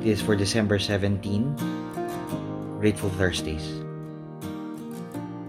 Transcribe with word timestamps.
This 0.00 0.16
is 0.16 0.24
for 0.24 0.32
December 0.32 0.80
17. 0.80 1.20
Grateful 2.80 3.12
Thursdays. 3.20 3.84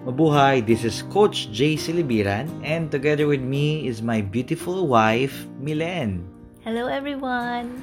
Mabuhay, 0.03 0.59
this 0.67 0.83
is 0.83 1.07
Coach 1.07 1.47
JC 1.55 1.95
Libiran 1.95 2.51
and 2.59 2.91
together 2.91 3.31
with 3.31 3.39
me 3.39 3.87
is 3.87 4.03
my 4.03 4.19
beautiful 4.19 4.91
wife, 4.91 5.47
Milen. 5.63 6.27
Hello 6.67 6.91
everyone! 6.91 7.79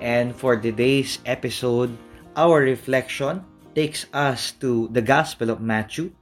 And 0.00 0.32
for 0.32 0.56
today's 0.56 1.20
episode, 1.28 1.92
our 2.32 2.64
reflection 2.64 3.44
takes 3.76 4.08
us 4.16 4.56
to 4.64 4.88
the 4.96 5.04
Gospel 5.04 5.52
of 5.52 5.60
Matthew, 5.60 6.16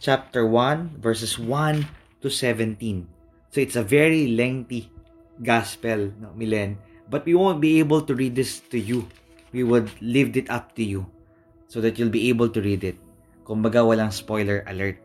chapter 0.00 0.48
1, 0.48 1.04
verses 1.04 1.36
1 1.36 1.84
to 2.24 2.32
17. 2.32 2.80
So 3.52 3.60
it's 3.60 3.76
a 3.76 3.84
very 3.84 4.32
lengthy 4.32 4.88
gospel, 5.44 6.16
no, 6.16 6.32
Milen. 6.32 6.80
But 7.12 7.28
we 7.28 7.36
won't 7.36 7.60
be 7.60 7.76
able 7.84 8.00
to 8.08 8.16
read 8.16 8.40
this 8.40 8.64
to 8.72 8.80
you. 8.80 9.04
We 9.54 9.62
would 9.62 9.86
leave 10.02 10.34
it 10.34 10.50
up 10.50 10.74
to 10.74 10.82
you 10.82 11.06
so 11.70 11.80
that 11.80 11.94
you'll 11.94 12.10
be 12.10 12.28
able 12.28 12.50
to 12.50 12.58
read 12.58 12.82
it. 12.82 12.98
Kumbaga, 13.46 13.86
walang 13.86 14.10
spoiler 14.10 14.66
alert. 14.66 14.98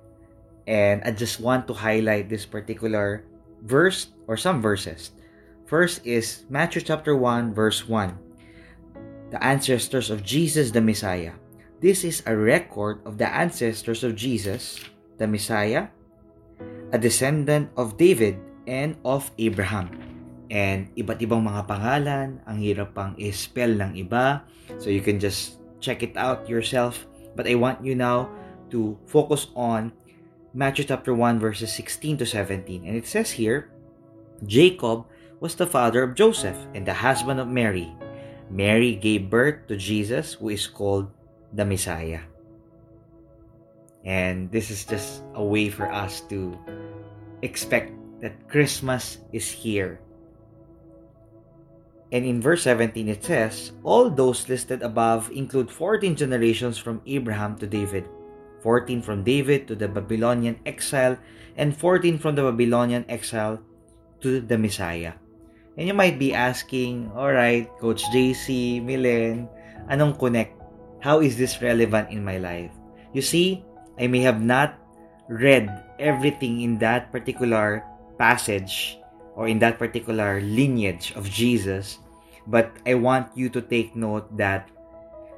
And 0.65 1.05
I 1.05 1.13
just 1.13 1.37
want 1.37 1.69
to 1.69 1.77
highlight 1.77 2.33
this 2.33 2.49
particular 2.49 3.23
verse 3.61 4.09
or 4.25 4.37
some 4.37 4.57
verses. 4.57 5.13
First 5.69 6.01
is 6.01 6.49
Matthew 6.49 6.81
chapter 6.81 7.13
1, 7.13 7.53
verse 7.53 7.85
1. 7.85 8.17
The 9.29 9.37
ancestors 9.37 10.09
of 10.09 10.25
Jesus 10.25 10.73
the 10.73 10.81
Messiah. 10.81 11.37
This 11.77 12.03
is 12.03 12.25
a 12.25 12.33
record 12.33 13.05
of 13.05 13.21
the 13.21 13.29
ancestors 13.29 14.03
of 14.03 14.17
Jesus, 14.17 14.81
the 15.21 15.27
Messiah, 15.29 15.93
a 16.91 16.97
descendant 16.97 17.69
of 17.77 18.01
David 18.01 18.41
and 18.65 18.97
of 19.05 19.29
Abraham. 19.37 20.08
And 20.49 20.89
iba't 20.97 21.21
ibang 21.21 21.45
mga 21.45 21.69
pangalan, 21.69 22.41
ang 22.49 22.57
hirap 22.57 22.97
pang 22.97 23.13
i-spell 23.21 23.77
ng 23.77 23.93
iba. 23.93 24.41
So 24.81 24.89
you 24.89 25.05
can 25.05 25.21
just 25.21 25.61
check 25.77 26.01
it 26.01 26.17
out 26.17 26.49
yourself. 26.49 27.05
But 27.37 27.45
I 27.45 27.53
want 27.53 27.85
you 27.85 27.93
now 27.93 28.33
to 28.73 28.97
focus 29.05 29.53
on 29.53 29.93
Matthew 30.53 30.89
chapter 30.89 31.13
1 31.13 31.37
verses 31.37 31.69
16 31.73 32.21
to 32.21 32.25
17. 32.25 32.85
And 32.85 32.97
it 32.97 33.05
says 33.05 33.29
here, 33.37 33.69
Jacob 34.45 35.05
was 35.39 35.53
the 35.53 35.69
father 35.69 36.01
of 36.01 36.17
Joseph 36.17 36.57
and 36.73 36.85
the 36.85 36.97
husband 36.97 37.39
of 37.39 37.47
Mary. 37.47 37.93
Mary 38.49 38.97
gave 38.97 39.29
birth 39.29 39.69
to 39.69 39.77
Jesus 39.77 40.33
who 40.33 40.49
is 40.49 40.65
called 40.65 41.07
the 41.53 41.65
Messiah. 41.65 42.25
And 44.05 44.49
this 44.49 44.71
is 44.71 44.85
just 44.85 45.21
a 45.35 45.43
way 45.43 45.69
for 45.69 45.91
us 45.91 46.21
to 46.33 46.57
expect 47.41 47.93
that 48.21 48.49
Christmas 48.49 49.19
is 49.31 49.45
here. 49.45 50.01
And 52.11 52.25
in 52.25 52.41
verse 52.41 52.63
17 52.65 53.07
it 53.07 53.23
says, 53.23 53.71
All 53.83 54.09
those 54.09 54.49
listed 54.49 54.81
above 54.81 55.29
include 55.31 55.69
14 55.69 56.15
generations 56.15 56.77
from 56.77 57.01
Abraham 57.05 57.55
to 57.61 57.67
David, 57.67 58.09
14 58.61 59.01
from 59.01 59.23
David 59.23 59.67
to 59.67 59.75
the 59.75 59.87
Babylonian 59.87 60.57
exile, 60.65 61.17
and 61.57 61.75
14 61.75 62.17
from 62.17 62.35
the 62.35 62.43
Babylonian 62.49 63.05
exile 63.07 63.61
to 64.21 64.41
the 64.41 64.57
Messiah. 64.57 65.13
And 65.77 65.87
you 65.87 65.93
might 65.93 66.19
be 66.19 66.33
asking, 66.33 67.11
Alright, 67.15 67.69
Coach 67.79 68.03
JC, 68.11 68.83
Milen, 68.83 69.47
anong 69.87 70.19
connect? 70.19 70.57
How 70.99 71.21
is 71.21 71.37
this 71.37 71.61
relevant 71.61 72.11
in 72.11 72.25
my 72.25 72.37
life? 72.37 72.73
You 73.13 73.21
see, 73.21 73.63
I 73.95 74.07
may 74.07 74.19
have 74.19 74.43
not 74.43 74.75
read 75.29 75.71
everything 75.99 76.61
in 76.61 76.79
that 76.79 77.13
particular 77.13 77.85
passage 78.17 78.98
or 79.39 79.47
in 79.47 79.63
that 79.63 79.79
particular 79.79 80.43
lineage 80.43 81.15
of 81.15 81.23
Jesus, 81.31 82.03
but 82.43 82.75
I 82.83 82.99
want 82.99 83.31
you 83.39 83.47
to 83.55 83.63
take 83.63 83.95
note 83.95 84.27
that 84.35 84.67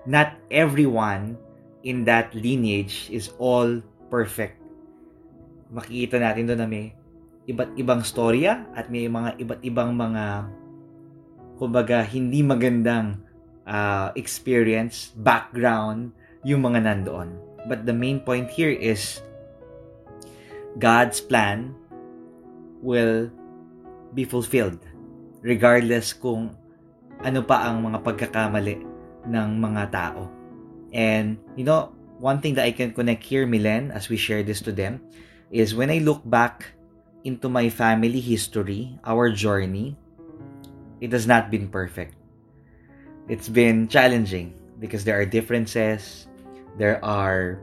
not 0.09 0.33
everyone 0.49 1.37
in 1.85 2.09
that 2.09 2.33
lineage 2.33 3.13
is 3.13 3.29
all 3.37 3.77
perfect. 4.09 4.57
Makikita 5.69 6.17
natin 6.17 6.49
doon 6.49 6.59
na 6.65 6.65
may 6.65 6.97
iba't 7.45 7.77
ibang 7.77 8.01
storya 8.01 8.65
at 8.73 8.89
may 8.89 9.05
mga 9.05 9.37
iba't 9.37 9.61
ibang 9.61 9.93
mga 9.93 10.49
kumbaga 11.61 12.01
hindi 12.01 12.41
magandang 12.41 13.21
uh, 13.69 14.09
experience, 14.17 15.13
background 15.13 16.09
yung 16.41 16.65
mga 16.65 16.89
nandoon. 16.89 17.37
But 17.69 17.85
the 17.85 17.93
main 17.93 18.25
point 18.25 18.49
here 18.49 18.73
is 18.73 19.21
God's 20.81 21.21
plan 21.21 21.77
will 22.81 23.29
be 24.13 24.23
fulfilled 24.23 24.79
regardless 25.41 26.13
kung 26.13 26.53
ano 27.21 27.41
pa 27.45 27.69
ang 27.69 27.85
mga 27.85 27.99
pagkakamali 28.01 28.75
ng 29.29 29.49
mga 29.57 29.83
tao. 29.93 30.29
And 30.93 31.37
you 31.55 31.63
know, 31.63 31.93
one 32.21 32.41
thing 32.41 32.53
that 32.55 32.65
I 32.65 32.73
can 32.73 32.93
connect 32.93 33.23
here, 33.23 33.45
Milen, 33.45 33.89
as 33.93 34.09
we 34.09 34.17
share 34.17 34.43
this 34.43 34.61
to 34.65 34.71
them, 34.71 35.01
is 35.49 35.73
when 35.73 35.89
I 35.89 35.99
look 35.99 36.21
back 36.25 36.73
into 37.23 37.49
my 37.49 37.69
family 37.69 38.19
history, 38.19 38.97
our 39.05 39.29
journey, 39.29 39.97
it 41.01 41.11
has 41.13 41.25
not 41.25 41.49
been 41.49 41.69
perfect. 41.69 42.17
It's 43.29 43.49
been 43.49 43.87
challenging 43.87 44.53
because 44.81 45.05
there 45.05 45.17
are 45.19 45.25
differences, 45.25 46.27
there 46.77 46.97
are 47.05 47.61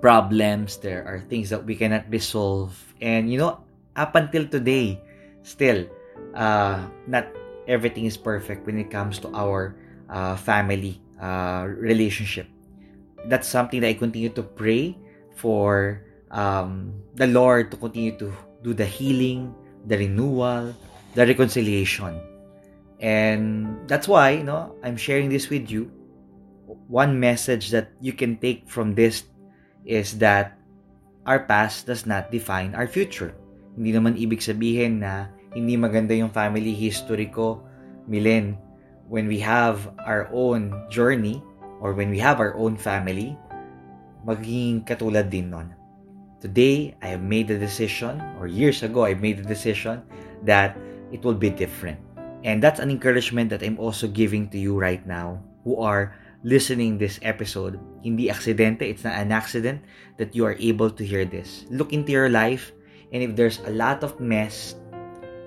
problems, 0.00 0.80
there 0.80 1.04
are 1.04 1.20
things 1.20 1.48
that 1.50 1.64
we 1.64 1.76
cannot 1.76 2.08
resolve. 2.08 2.72
And 3.00 3.30
you 3.30 3.38
know, 3.38 3.60
up 3.96 4.16
until 4.16 4.48
today, 4.48 5.00
still, 5.42 5.86
uh, 6.34 6.86
not 7.06 7.26
everything 7.68 8.06
is 8.06 8.16
perfect 8.16 8.66
when 8.66 8.78
it 8.78 8.90
comes 8.90 9.18
to 9.20 9.30
our 9.34 9.76
uh, 10.10 10.36
family 10.36 11.00
uh, 11.20 11.66
relationship. 11.68 12.46
That's 13.26 13.46
something 13.46 13.80
that 13.80 13.88
I 13.88 13.94
continue 13.94 14.30
to 14.30 14.42
pray 14.42 14.98
for 15.36 16.02
um, 16.30 16.92
the 17.14 17.26
Lord 17.26 17.70
to 17.70 17.76
continue 17.76 18.18
to 18.18 18.32
do 18.62 18.74
the 18.74 18.86
healing, 18.86 19.54
the 19.86 19.98
renewal, 19.98 20.74
the 21.14 21.26
reconciliation. 21.26 22.20
And 23.00 23.78
that's 23.88 24.06
why, 24.06 24.30
you 24.30 24.44
know, 24.44 24.74
I'm 24.82 24.96
sharing 24.96 25.28
this 25.28 25.50
with 25.50 25.70
you. 25.70 25.90
One 26.86 27.18
message 27.18 27.70
that 27.70 27.90
you 28.00 28.12
can 28.12 28.38
take 28.38 28.68
from 28.68 28.94
this 28.94 29.24
is 29.84 30.18
that 30.18 30.58
our 31.26 31.40
past 31.46 31.86
does 31.86 32.06
not 32.06 32.30
define 32.30 32.74
our 32.74 32.86
future. 32.86 33.34
Hindi 33.76 33.90
naman 33.96 34.20
ibig 34.20 34.44
sabihin 34.44 35.00
na 35.00 35.32
hindi 35.56 35.76
maganda 35.76 36.12
yung 36.12 36.32
family 36.32 36.76
history 36.76 37.28
ko, 37.28 37.64
Milen. 38.08 38.56
When 39.08 39.28
we 39.28 39.40
have 39.44 39.92
our 40.08 40.28
own 40.32 40.72
journey 40.88 41.44
or 41.80 41.92
when 41.92 42.08
we 42.08 42.20
have 42.20 42.40
our 42.40 42.56
own 42.56 42.80
family, 42.80 43.36
magiging 44.24 44.86
katulad 44.88 45.28
din 45.28 45.52
nun. 45.52 45.74
Today, 46.42 46.98
I 46.98 47.14
have 47.14 47.22
made 47.22 47.46
the 47.46 47.58
decision, 47.58 48.18
or 48.38 48.50
years 48.50 48.82
ago, 48.82 49.06
I 49.06 49.14
made 49.14 49.38
the 49.38 49.46
decision 49.46 50.02
that 50.42 50.74
it 51.14 51.22
will 51.22 51.38
be 51.38 51.50
different. 51.50 52.02
And 52.42 52.58
that's 52.58 52.82
an 52.82 52.90
encouragement 52.90 53.50
that 53.54 53.62
I'm 53.62 53.78
also 53.78 54.10
giving 54.10 54.50
to 54.50 54.58
you 54.58 54.74
right 54.74 55.04
now 55.06 55.38
who 55.62 55.78
are 55.78 56.18
listening 56.42 56.98
this 56.98 57.22
episode. 57.22 57.78
Hindi 58.02 58.26
aksidente, 58.26 58.82
it's 58.82 59.06
not 59.06 59.14
an 59.14 59.30
accident 59.30 59.86
that 60.18 60.34
you 60.34 60.42
are 60.42 60.58
able 60.58 60.90
to 60.90 61.06
hear 61.06 61.22
this. 61.22 61.62
Look 61.70 61.94
into 61.94 62.10
your 62.10 62.26
life, 62.26 62.74
and 63.12 63.22
if 63.22 63.36
there's 63.36 63.60
a 63.68 63.72
lot 63.72 64.02
of 64.02 64.18
mess, 64.18 64.74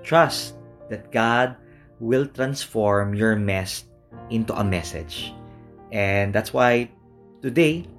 trust 0.06 0.56
that 0.89 1.12
God 1.12 1.57
will 2.00 2.25
transform 2.29 3.17
your 3.17 3.35
mess 3.35 3.89
into 4.29 4.53
a 4.53 4.63
message. 4.63 5.33
And 5.91 6.33
that's 6.33 6.53
why 6.53 6.89
today, 7.41 7.89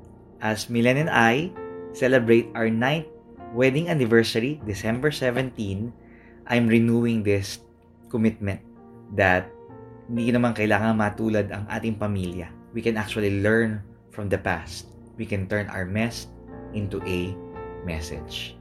as 0.41 0.67
Milen 0.71 1.03
and 1.07 1.11
I 1.11 1.51
celebrate 1.93 2.51
our 2.55 2.71
ninth 2.71 3.11
wedding 3.53 3.91
anniversary, 3.91 4.63
December 4.67 5.11
17, 5.11 5.93
I'm 6.47 6.67
renewing 6.69 7.23
this 7.23 7.59
commitment 8.09 8.63
that 9.19 9.51
hindi 10.07 10.31
naman 10.31 10.55
kailangan 10.55 10.95
matulad 10.95 11.51
ang 11.51 11.67
ating 11.67 11.99
pamilya. 11.99 12.47
We 12.71 12.83
can 12.83 12.95
actually 12.95 13.43
learn 13.43 13.83
from 14.15 14.31
the 14.31 14.39
past. 14.39 14.87
We 15.19 15.27
can 15.27 15.51
turn 15.51 15.67
our 15.75 15.89
mess 15.89 16.31
into 16.77 17.03
a 17.03 17.35
message. 17.83 18.55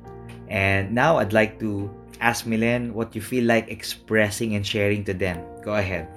And 0.48 0.94
now 0.94 1.18
I'd 1.18 1.34
like 1.34 1.60
to 1.60 1.90
ask 2.22 2.46
Milen 2.46 2.94
what 2.94 3.16
you 3.16 3.22
feel 3.22 3.46
like 3.46 3.70
expressing 3.70 4.56
and 4.56 4.66
sharing 4.66 5.04
to 5.06 5.14
them. 5.14 5.44
Go 5.64 5.76
ahead. 5.76 6.08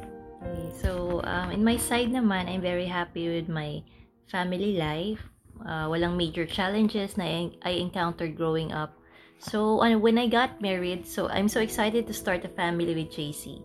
Okay, 0.44 0.70
so 0.76 1.20
um, 1.24 1.50
in 1.50 1.64
my 1.64 1.76
side 1.76 2.12
naman, 2.12 2.48
I'm 2.48 2.62
very 2.62 2.86
happy 2.86 3.28
with 3.28 3.48
my 3.48 3.82
family 4.30 4.76
life. 4.76 5.20
Uh, 5.58 5.90
walang 5.90 6.14
major 6.14 6.46
challenges 6.46 7.18
na 7.18 7.50
I 7.66 7.70
encountered 7.82 8.38
growing 8.38 8.70
up. 8.70 8.94
So, 9.38 9.78
when 9.78 10.18
I 10.18 10.26
got 10.26 10.58
married, 10.58 11.06
so 11.06 11.30
I'm 11.30 11.46
so 11.46 11.62
excited 11.62 12.06
to 12.06 12.14
start 12.14 12.42
a 12.44 12.50
family 12.50 12.94
with 12.94 13.14
JC. 13.14 13.62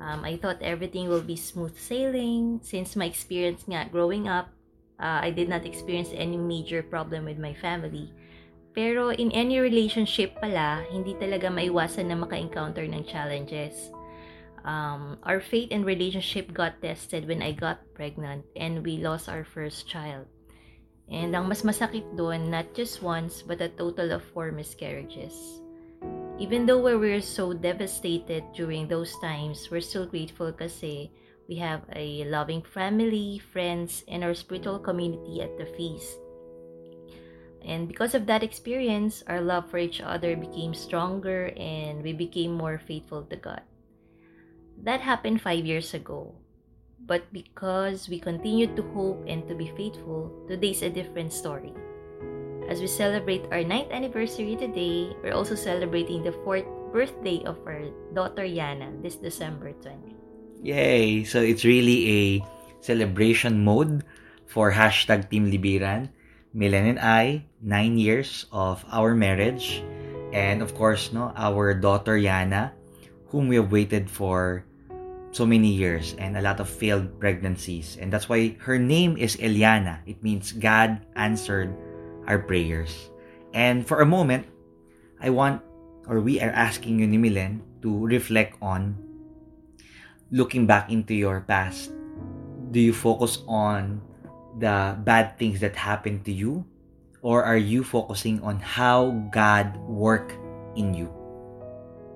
Um, 0.00 0.24
I 0.24 0.36
thought 0.36 0.60
everything 0.64 1.08
will 1.08 1.20
be 1.20 1.36
smooth 1.36 1.76
sailing 1.76 2.60
since 2.64 2.96
my 2.96 3.04
experience 3.04 3.68
nga 3.68 3.84
growing 3.92 4.28
up, 4.28 4.48
uh, 4.96 5.20
I 5.20 5.30
did 5.30 5.48
not 5.48 5.68
experience 5.68 6.08
any 6.16 6.40
major 6.40 6.82
problem 6.82 7.28
with 7.28 7.36
my 7.36 7.52
family. 7.52 8.12
Pero 8.70 9.10
in 9.10 9.34
any 9.34 9.58
relationship 9.58 10.38
pala, 10.38 10.86
hindi 10.94 11.18
talaga 11.18 11.50
maiwasan 11.50 12.06
na 12.06 12.16
maka-encounter 12.16 12.86
ng 12.86 13.02
challenges. 13.02 13.90
Um, 14.62 15.16
our 15.24 15.40
faith 15.40 15.72
and 15.72 15.82
relationship 15.88 16.52
got 16.52 16.78
tested 16.84 17.26
when 17.26 17.42
I 17.42 17.52
got 17.56 17.82
pregnant 17.96 18.44
and 18.54 18.84
we 18.84 19.00
lost 19.00 19.28
our 19.28 19.42
first 19.42 19.88
child. 19.88 20.28
And 21.10 21.34
ang 21.34 21.50
mas 21.50 21.66
masakit 21.66 22.06
doon, 22.14 22.54
not 22.54 22.70
just 22.70 23.02
once, 23.02 23.42
but 23.42 23.58
a 23.58 23.72
total 23.74 24.14
of 24.14 24.22
four 24.30 24.54
miscarriages. 24.54 25.34
Even 26.38 26.64
though 26.64 26.80
we 26.80 26.94
were 26.94 27.20
so 27.20 27.52
devastated 27.52 28.46
during 28.54 28.86
those 28.86 29.12
times, 29.18 29.68
we're 29.68 29.84
still 29.84 30.06
grateful 30.06 30.54
kasi 30.54 31.10
we 31.50 31.58
have 31.58 31.82
a 31.98 32.24
loving 32.30 32.62
family, 32.62 33.42
friends, 33.50 34.06
and 34.06 34.22
our 34.22 34.32
spiritual 34.32 34.78
community 34.78 35.42
at 35.42 35.52
the 35.58 35.66
feast. 35.74 36.16
And 37.64 37.88
because 37.88 38.14
of 38.14 38.26
that 38.26 38.42
experience, 38.42 39.22
our 39.26 39.40
love 39.40 39.70
for 39.70 39.78
each 39.78 40.00
other 40.00 40.36
became 40.36 40.74
stronger 40.74 41.52
and 41.56 42.02
we 42.02 42.12
became 42.12 42.52
more 42.52 42.78
faithful 42.78 43.22
to 43.28 43.36
God. 43.36 43.62
That 44.82 45.00
happened 45.00 45.42
five 45.42 45.66
years 45.66 45.92
ago. 45.92 46.34
But 47.06 47.24
because 47.32 48.08
we 48.08 48.20
continued 48.20 48.76
to 48.76 48.82
hope 48.94 49.24
and 49.26 49.46
to 49.48 49.54
be 49.54 49.72
faithful, 49.76 50.30
today's 50.48 50.82
a 50.82 50.90
different 50.90 51.32
story. 51.32 51.72
As 52.68 52.80
we 52.80 52.86
celebrate 52.86 53.50
our 53.50 53.64
ninth 53.64 53.90
anniversary 53.90 54.54
today, 54.54 55.16
we're 55.22 55.34
also 55.34 55.56
celebrating 55.56 56.22
the 56.22 56.36
fourth 56.46 56.68
birthday 56.92 57.42
of 57.44 57.58
our 57.66 57.90
daughter 58.14 58.46
Yana 58.46 58.94
this 59.02 59.16
December 59.16 59.72
20. 59.82 60.14
Yay! 60.62 61.24
So 61.24 61.40
it's 61.42 61.64
really 61.64 61.98
a 62.06 62.22
celebration 62.78 63.64
mode 63.64 64.04
for 64.46 64.70
hashtag 64.70 65.30
Team 65.30 65.50
Libiran. 65.50 66.10
Milen 66.54 66.90
and 66.90 66.98
I, 66.98 67.46
nine 67.62 67.98
years 67.98 68.46
of 68.50 68.84
our 68.90 69.14
marriage, 69.14 69.82
and 70.32 70.62
of 70.62 70.74
course, 70.74 71.12
no, 71.12 71.32
our 71.36 71.74
daughter 71.74 72.18
Yana, 72.18 72.72
whom 73.28 73.46
we 73.46 73.56
have 73.56 73.70
waited 73.70 74.10
for 74.10 74.64
so 75.30 75.46
many 75.46 75.70
years 75.70 76.14
and 76.18 76.36
a 76.36 76.42
lot 76.42 76.58
of 76.58 76.68
failed 76.68 77.06
pregnancies. 77.20 77.96
And 78.00 78.12
that's 78.12 78.28
why 78.28 78.56
her 78.66 78.78
name 78.78 79.16
is 79.16 79.36
Eliana. 79.36 80.02
It 80.06 80.22
means 80.22 80.50
God 80.50 80.98
answered 81.14 81.70
our 82.26 82.38
prayers. 82.38 83.10
And 83.54 83.86
for 83.86 84.02
a 84.02 84.06
moment, 84.06 84.46
I 85.22 85.30
want, 85.30 85.62
or 86.06 86.20
we 86.20 86.40
are 86.40 86.50
asking 86.50 86.98
you, 86.98 87.06
Milen, 87.06 87.62
to 87.82 88.06
reflect 88.06 88.58
on 88.60 88.98
looking 90.30 90.66
back 90.66 90.90
into 90.90 91.14
your 91.14 91.42
past. 91.42 91.90
Do 92.70 92.80
you 92.80 92.92
focus 92.92 93.42
on 93.46 94.02
the 94.58 94.96
bad 95.04 95.38
things 95.38 95.60
that 95.60 95.76
happen 95.76 96.22
to 96.24 96.32
you? 96.32 96.64
Or 97.22 97.44
are 97.44 97.60
you 97.60 97.84
focusing 97.84 98.40
on 98.40 98.58
how 98.58 99.12
God 99.30 99.76
worked 99.84 100.32
in 100.74 100.94
you? 100.94 101.12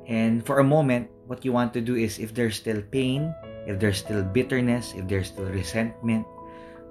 And 0.08 0.44
for 0.44 0.60
a 0.60 0.64
moment, 0.64 1.10
what 1.26 1.44
you 1.44 1.52
want 1.52 1.72
to 1.74 1.80
do 1.80 1.94
is 1.96 2.18
if 2.18 2.34
there's 2.34 2.56
still 2.56 2.80
pain, 2.80 3.34
if 3.66 3.80
there's 3.80 3.98
still 3.98 4.22
bitterness, 4.22 4.92
if 4.96 5.08
there's 5.08 5.28
still 5.28 5.48
resentment, 5.48 6.26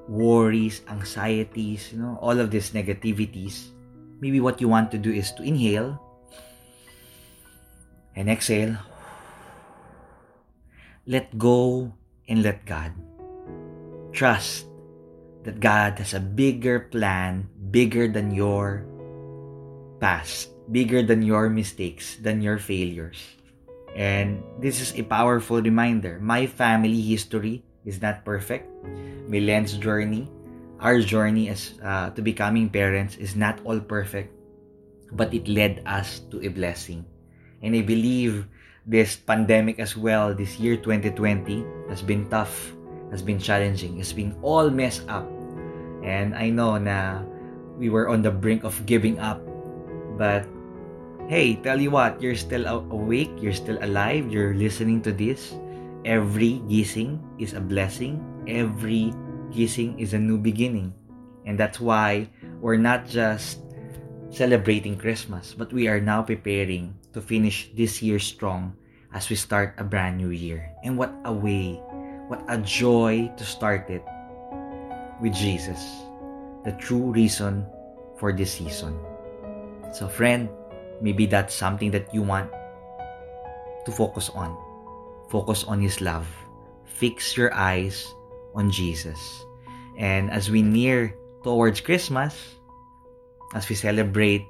worries, 0.08 0.82
anxieties, 0.90 1.94
you 1.94 2.00
know, 2.00 2.18
all 2.22 2.40
of 2.40 2.50
these 2.52 2.72
negativities, 2.72 3.70
maybe 4.22 4.40
what 4.40 4.62
you 4.62 4.68
want 4.68 4.92
to 4.92 4.98
do 4.98 5.12
is 5.12 5.32
to 5.34 5.44
inhale 5.44 6.02
and 8.16 8.30
exhale. 8.30 8.78
Let 11.06 11.38
go 11.38 11.94
and 12.28 12.42
let 12.42 12.66
God. 12.66 12.94
Trust 14.14 14.66
that 15.44 15.60
God 15.60 16.00
has 16.00 16.14
a 16.14 16.24
bigger 16.24 16.80
plan, 16.92 17.48
bigger 17.72 18.08
than 18.08 18.32
your 18.32 18.84
past, 20.00 20.52
bigger 20.72 21.04
than 21.04 21.22
your 21.22 21.50
mistakes, 21.50 22.16
than 22.20 22.42
your 22.42 22.58
failures. 22.58 23.20
And 23.96 24.42
this 24.60 24.82
is 24.82 24.96
a 24.98 25.04
powerful 25.04 25.62
reminder. 25.62 26.20
My 26.20 26.48
family 26.48 27.00
history 27.00 27.64
is 27.86 28.02
not 28.02 28.26
perfect. 28.26 28.68
Milen's 29.30 29.78
journey, 29.78 30.28
our 30.80 31.00
journey 31.00 31.48
as 31.50 31.76
uh, 31.84 32.10
to 32.12 32.22
becoming 32.22 32.70
parents 32.70 33.16
is 33.16 33.36
not 33.36 33.60
all 33.64 33.80
perfect, 33.80 34.34
but 35.12 35.34
it 35.34 35.48
led 35.48 35.84
us 35.86 36.20
to 36.32 36.42
a 36.44 36.50
blessing. 36.50 37.06
And 37.62 37.76
I 37.76 37.82
believe 37.82 38.48
this 38.86 39.16
pandemic 39.16 39.80
as 39.80 39.96
well, 39.96 40.36
this 40.36 40.60
year 40.60 40.76
2020 40.76 41.64
has 41.88 42.02
been 42.02 42.28
tough, 42.30 42.74
has 43.14 43.22
been 43.22 43.38
challenging, 43.38 44.02
It's 44.02 44.12
been 44.12 44.34
all 44.42 44.74
messed 44.74 45.06
up. 45.06 45.30
And 46.02 46.34
I 46.34 46.50
know 46.50 46.82
na 46.82 47.22
we 47.78 47.94
were 47.94 48.10
on 48.10 48.26
the 48.26 48.34
brink 48.34 48.66
of 48.66 48.74
giving 48.90 49.22
up. 49.22 49.38
But 50.18 50.50
hey, 51.30 51.62
tell 51.62 51.78
you 51.78 51.94
what, 51.94 52.18
you're 52.18 52.36
still 52.36 52.66
awake, 52.66 53.30
you're 53.38 53.54
still 53.54 53.78
alive, 53.86 54.34
you're 54.34 54.58
listening 54.58 55.06
to 55.06 55.14
this. 55.14 55.54
Every 56.04 56.60
gising 56.66 57.22
is 57.38 57.54
a 57.54 57.62
blessing. 57.62 58.18
Every 58.50 59.14
gising 59.54 59.96
is 60.02 60.18
a 60.18 60.20
new 60.20 60.42
beginning. 60.42 60.92
And 61.46 61.54
that's 61.54 61.80
why 61.80 62.28
we're 62.60 62.82
not 62.82 63.06
just 63.06 63.62
celebrating 64.34 64.98
Christmas, 64.98 65.54
but 65.54 65.72
we 65.72 65.88
are 65.88 66.02
now 66.02 66.26
preparing 66.26 66.98
to 67.14 67.22
finish 67.22 67.70
this 67.78 68.02
year 68.02 68.18
strong 68.18 68.74
as 69.14 69.30
we 69.30 69.38
start 69.38 69.78
a 69.78 69.86
brand 69.86 70.18
new 70.18 70.34
year. 70.34 70.74
And 70.84 70.98
what 70.98 71.14
a 71.24 71.32
way, 71.32 71.80
what 72.34 72.42
a 72.50 72.58
joy 72.58 73.30
to 73.38 73.46
start 73.46 73.86
it 73.94 74.02
with 75.22 75.38
Jesus, 75.38 75.78
the 76.66 76.74
true 76.82 77.14
reason 77.14 77.62
for 78.18 78.34
this 78.34 78.58
season. 78.58 78.98
So, 79.94 80.10
friend, 80.10 80.50
maybe 80.98 81.30
that's 81.30 81.54
something 81.54 81.94
that 81.94 82.10
you 82.10 82.26
want 82.26 82.50
to 83.86 83.92
focus 83.94 84.34
on. 84.34 84.58
Focus 85.30 85.62
on 85.70 85.78
His 85.78 86.02
love. 86.02 86.26
Fix 86.90 87.38
your 87.38 87.54
eyes 87.54 88.10
on 88.58 88.74
Jesus. 88.74 89.22
And 90.02 90.34
as 90.34 90.50
we 90.50 90.66
near 90.66 91.14
towards 91.46 91.86
Christmas, 91.86 92.34
as 93.54 93.70
we 93.70 93.78
celebrate 93.78 94.42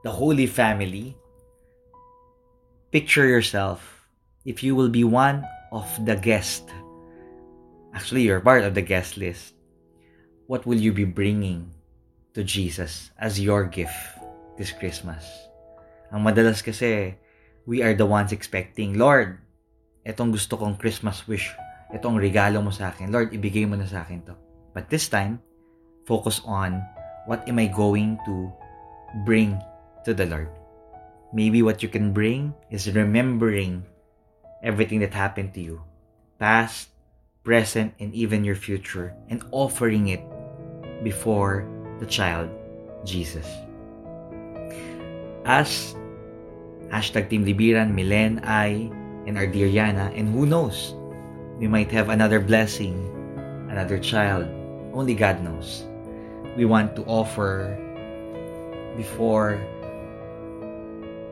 the 0.00 0.10
Holy 0.10 0.48
Family, 0.48 1.12
picture 2.88 3.28
yourself 3.28 4.08
if 4.48 4.64
you 4.64 4.72
will 4.72 4.88
be 4.88 5.04
one 5.04 5.44
of 5.70 5.86
the 6.06 6.14
guests. 6.14 6.70
Actually, 7.94 8.22
you're 8.22 8.42
part 8.42 8.62
of 8.62 8.74
the 8.74 8.82
guest 8.82 9.16
list. 9.16 9.54
What 10.46 10.66
will 10.66 10.78
you 10.78 10.92
be 10.92 11.06
bringing 11.06 11.70
to 12.34 12.42
Jesus 12.42 13.10
as 13.18 13.38
your 13.38 13.66
gift 13.66 13.94
this 14.58 14.70
Christmas? 14.70 15.26
Ang 16.10 16.26
madalas 16.26 16.62
kasi, 16.62 17.14
we 17.66 17.82
are 17.82 17.94
the 17.94 18.06
ones 18.06 18.34
expecting, 18.34 18.98
Lord, 18.98 19.38
etong 20.02 20.34
gusto 20.34 20.58
kong 20.58 20.78
Christmas 20.78 21.26
wish, 21.30 21.50
etong 21.94 22.18
regalo 22.18 22.58
mo 22.62 22.74
sa 22.74 22.90
akin. 22.90 23.14
Lord, 23.14 23.30
ibigay 23.30 23.66
mo 23.66 23.78
na 23.78 23.86
sa 23.86 24.02
akin 24.02 24.26
to. 24.26 24.34
But 24.74 24.90
this 24.90 25.06
time, 25.06 25.38
focus 26.06 26.42
on 26.46 26.82
what 27.30 27.46
am 27.46 27.62
I 27.62 27.70
going 27.70 28.18
to 28.26 28.50
bring 29.22 29.58
to 30.06 30.14
the 30.14 30.26
Lord. 30.26 30.50
Maybe 31.30 31.62
what 31.62 31.82
you 31.82 31.90
can 31.90 32.10
bring 32.10 32.54
is 32.74 32.90
remembering 32.90 33.86
everything 34.62 35.00
that 35.00 35.14
happened 35.14 35.54
to 35.54 35.60
you, 35.60 35.82
past, 36.38 36.88
present, 37.44 37.94
and 37.98 38.14
even 38.14 38.44
your 38.44 38.54
future, 38.56 39.14
and 39.28 39.42
offering 39.50 40.08
it 40.08 40.20
before 41.02 41.68
the 41.98 42.06
child, 42.06 42.50
Jesus. 43.04 43.46
As 45.44 45.94
hashtag 46.88 47.30
Team 47.30 47.44
Libiran, 47.44 47.94
Milen, 47.94 48.44
I, 48.44 48.90
and 49.26 49.38
our 49.38 49.46
dear 49.46 49.68
Yana, 49.68 50.12
and 50.18 50.32
who 50.34 50.44
knows, 50.44 50.94
we 51.58 51.68
might 51.68 51.90
have 51.92 52.08
another 52.08 52.40
blessing, 52.40 52.96
another 53.70 53.98
child. 53.98 54.48
Only 54.92 55.14
God 55.14 55.44
knows. 55.44 55.84
We 56.56 56.64
want 56.64 56.96
to 56.96 57.04
offer 57.04 57.76
before 58.96 59.60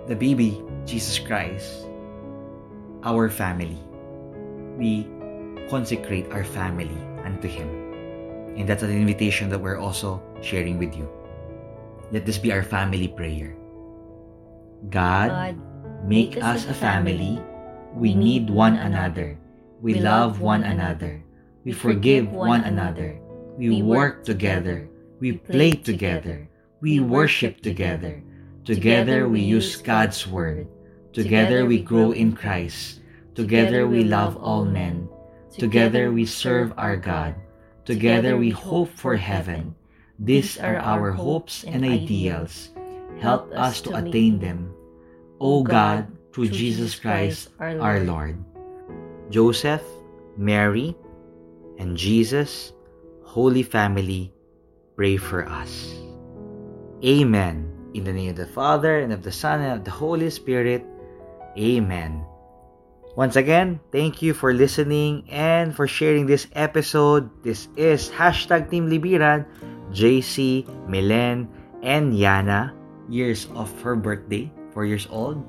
the 0.06 0.14
baby, 0.14 0.62
Jesus 0.86 1.18
Christ, 1.18 1.87
our 3.04 3.28
family. 3.28 3.78
We 4.76 5.06
consecrate 5.68 6.30
our 6.30 6.44
family 6.44 6.98
unto 7.24 7.48
Him. 7.48 7.68
And 8.56 8.68
that's 8.68 8.82
an 8.82 8.90
invitation 8.90 9.48
that 9.50 9.60
we're 9.60 9.78
also 9.78 10.22
sharing 10.40 10.78
with 10.78 10.94
you. 10.94 11.08
Let 12.10 12.26
this 12.26 12.38
be 12.38 12.52
our 12.52 12.62
family 12.62 13.08
prayer. 13.08 13.54
God, 14.90 15.28
God, 15.30 15.54
make 16.06 16.42
us 16.42 16.66
a 16.66 16.74
family. 16.74 17.42
We 17.94 18.14
need 18.14 18.50
one 18.50 18.76
another. 18.76 19.38
We 19.82 19.94
love 19.94 20.40
one 20.40 20.64
another. 20.64 21.22
We 21.64 21.72
forgive 21.72 22.30
one 22.32 22.64
another. 22.64 23.20
We 23.58 23.82
work 23.82 24.24
together. 24.24 24.88
We 25.20 25.38
play 25.38 25.72
together. 25.72 26.48
We 26.80 27.00
worship 27.00 27.60
together. 27.60 28.22
Together 28.64 29.28
we 29.28 29.40
use 29.40 29.76
God's 29.76 30.26
Word. 30.26 30.66
Together 31.18 31.66
we 31.66 31.82
grow 31.82 32.14
in 32.14 32.30
Christ. 32.30 33.02
Together 33.34 33.90
we 33.90 34.06
love 34.06 34.38
all 34.38 34.62
men. 34.62 35.10
Together 35.50 36.14
we 36.14 36.22
serve 36.22 36.70
our 36.78 36.94
God. 36.94 37.34
Together 37.82 38.38
we 38.38 38.54
hope 38.54 38.86
for 38.94 39.18
heaven. 39.18 39.74
These 40.22 40.62
are 40.62 40.78
our 40.78 41.10
hopes 41.10 41.66
and 41.66 41.82
ideals. 41.82 42.70
Help 43.18 43.50
us 43.50 43.82
to 43.82 43.98
attain 43.98 44.38
them. 44.38 44.70
O 45.42 45.66
God, 45.66 46.06
through 46.30 46.54
Jesus 46.54 46.94
Christ 46.94 47.50
our 47.58 47.98
Lord. 48.06 48.38
Joseph, 49.26 49.82
Mary, 50.38 50.94
and 51.82 51.98
Jesus, 51.98 52.70
Holy 53.26 53.66
Family, 53.66 54.30
pray 54.94 55.18
for 55.18 55.42
us. 55.50 55.98
Amen. 57.02 57.66
In 57.94 58.06
the 58.06 58.14
name 58.14 58.30
of 58.30 58.38
the 58.38 58.46
Father, 58.46 59.02
and 59.02 59.12
of 59.12 59.26
the 59.26 59.34
Son, 59.34 59.58
and 59.62 59.82
of 59.82 59.84
the 59.84 59.90
Holy 59.90 60.30
Spirit. 60.30 60.86
Amen. 61.58 62.22
Once 63.18 63.34
again, 63.34 63.82
thank 63.90 64.22
you 64.22 64.30
for 64.30 64.54
listening 64.54 65.26
and 65.26 65.74
for 65.74 65.90
sharing 65.90 66.30
this 66.30 66.46
episode. 66.54 67.26
This 67.42 67.66
is 67.74 68.14
hashtag 68.14 68.70
Team 68.70 68.86
Libiran, 68.86 69.42
JC, 69.90 70.62
Milen, 70.86 71.50
and 71.82 72.14
Yana. 72.14 72.70
Years 73.10 73.50
of 73.58 73.66
her 73.82 73.98
birthday, 73.98 74.46
4 74.70 74.86
years 74.86 75.10
old. 75.10 75.42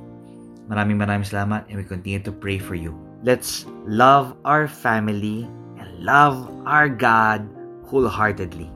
Maraming 0.65 0.97
maraming 0.97 1.29
salamat 1.29 1.69
and 1.69 1.77
we 1.77 1.85
continue 1.85 2.23
to 2.25 2.33
pray 2.33 2.57
for 2.57 2.73
you. 2.73 2.97
Let's 3.21 3.69
love 3.85 4.33
our 4.49 4.65
family 4.65 5.45
and 5.77 5.87
love 6.01 6.49
our 6.65 6.89
God 6.89 7.45
wholeheartedly. 7.85 8.71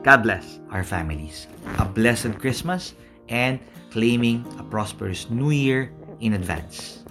God 0.00 0.24
bless 0.24 0.64
our 0.72 0.84
families. 0.84 1.44
A 1.76 1.84
blessed 1.84 2.40
Christmas 2.40 2.96
and 3.28 3.60
claiming 3.92 4.48
a 4.56 4.64
prosperous 4.64 5.28
New 5.28 5.52
Year 5.52 5.92
in 6.24 6.32
advance. 6.32 7.03